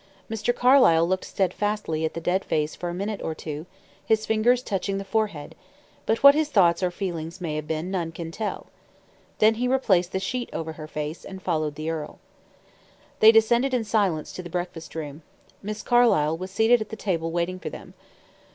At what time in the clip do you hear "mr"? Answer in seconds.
0.31-0.51